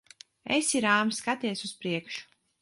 Esi 0.55 0.81
rāms. 0.85 1.19
Skaties 1.25 1.63
uz 1.69 1.75
priekšu. 1.85 2.27